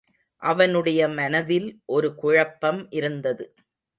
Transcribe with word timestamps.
அவனுடைய 0.41 1.01
மனதில் 1.09 1.67
ஒரு 1.87 2.15
குழப்பம் 2.15 2.87
இருந்தது. 2.91 3.45